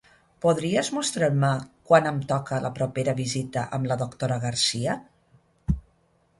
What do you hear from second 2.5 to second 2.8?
la